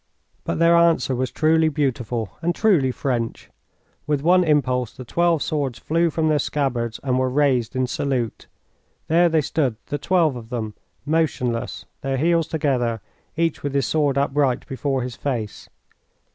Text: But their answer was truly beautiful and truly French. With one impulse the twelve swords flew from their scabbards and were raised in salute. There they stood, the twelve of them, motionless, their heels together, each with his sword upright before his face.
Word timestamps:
But 0.45 0.57
their 0.57 0.75
answer 0.75 1.15
was 1.15 1.29
truly 1.29 1.69
beautiful 1.69 2.31
and 2.41 2.55
truly 2.55 2.89
French. 2.91 3.51
With 4.07 4.21
one 4.23 4.43
impulse 4.43 4.93
the 4.97 5.05
twelve 5.05 5.43
swords 5.43 5.77
flew 5.77 6.09
from 6.09 6.27
their 6.27 6.39
scabbards 6.39 6.99
and 7.03 7.19
were 7.19 7.29
raised 7.29 7.75
in 7.75 7.85
salute. 7.85 8.47
There 9.09 9.29
they 9.29 9.41
stood, 9.41 9.75
the 9.85 9.99
twelve 9.99 10.35
of 10.35 10.49
them, 10.49 10.73
motionless, 11.05 11.85
their 12.01 12.17
heels 12.17 12.47
together, 12.47 12.99
each 13.37 13.61
with 13.61 13.75
his 13.75 13.85
sword 13.85 14.17
upright 14.17 14.65
before 14.65 15.03
his 15.03 15.15
face. 15.15 15.69